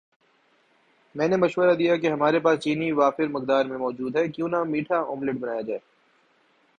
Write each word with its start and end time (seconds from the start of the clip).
میں 1.15 1.27
نے 1.27 1.37
مشورہ 1.37 1.73
دیا 1.75 1.95
کہ 1.95 2.07
ہماری 2.07 2.39
پاس 2.39 2.59
چینی 2.59 2.91
وافر 2.91 3.27
مقدار 3.27 3.63
میں 3.65 3.77
موجود 3.77 4.15
ہے 4.15 4.27
کیوں 4.27 4.49
نہ 4.49 4.63
میٹھا 4.71 4.97
آملیٹ 5.07 5.35
بنایا 5.35 5.61
جائے 5.61 5.79